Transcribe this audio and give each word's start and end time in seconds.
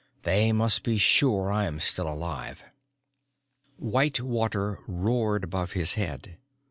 They 0.23 0.51
must 0.51 0.81
be 0.81 0.97
sure 0.97 1.51
I'm 1.51 1.79
still 1.79 2.11
alive._ 2.11 2.61
White 3.77 4.19
water 4.19 4.79
roared 4.87 5.43
above 5.43 5.73
his 5.73 5.93
head. 5.93 6.37